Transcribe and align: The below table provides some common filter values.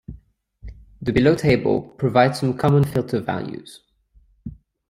The 0.99 1.13
below 1.13 1.35
table 1.35 1.83
provides 1.83 2.39
some 2.39 2.57
common 2.57 2.83
filter 2.85 3.19
values. 3.19 3.81